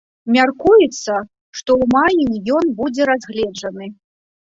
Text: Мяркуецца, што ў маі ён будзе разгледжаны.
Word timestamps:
Мяркуецца, 0.37 1.13
што 1.59 1.71
ў 1.83 1.93
маі 1.99 2.57
ён 2.57 2.65
будзе 2.83 3.01
разгледжаны. 3.15 3.85